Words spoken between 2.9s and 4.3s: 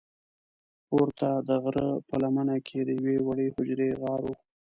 یوې وړې حجرې غار و.